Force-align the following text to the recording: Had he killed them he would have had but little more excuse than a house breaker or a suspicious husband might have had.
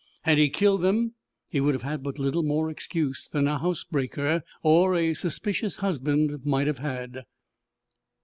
Had 0.23 0.39
he 0.39 0.49
killed 0.49 0.81
them 0.81 1.13
he 1.47 1.61
would 1.61 1.75
have 1.75 1.83
had 1.83 2.01
but 2.01 2.17
little 2.17 2.41
more 2.41 2.71
excuse 2.71 3.27
than 3.27 3.45
a 3.47 3.59
house 3.59 3.83
breaker 3.83 4.41
or 4.63 4.95
a 4.95 5.13
suspicious 5.13 5.75
husband 5.75 6.43
might 6.43 6.65
have 6.65 6.79
had. 6.79 7.25